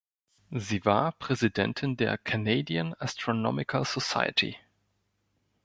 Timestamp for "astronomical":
2.97-3.85